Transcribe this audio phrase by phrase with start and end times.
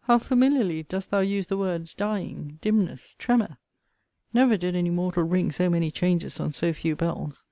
[0.00, 3.58] How familiarly dost thou use the words, dying, dimness, tremor?
[4.34, 7.44] Never did any mortal ring so many changes on so few bells.